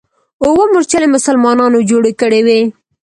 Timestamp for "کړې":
2.21-2.39